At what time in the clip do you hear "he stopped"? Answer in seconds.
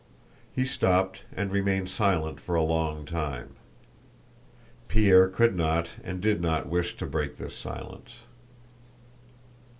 0.55-1.25